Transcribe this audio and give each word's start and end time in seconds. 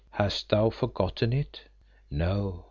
Hast 0.09 0.49
thou 0.49 0.71
forgotten 0.71 1.31
it?" 1.31 1.61
"No." 2.09 2.59